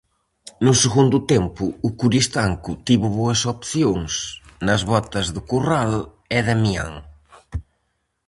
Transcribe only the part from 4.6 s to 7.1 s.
nas botas de Corral e Damián.